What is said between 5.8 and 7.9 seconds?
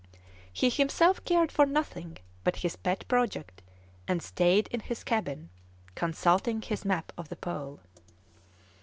consulting his map of the Pole.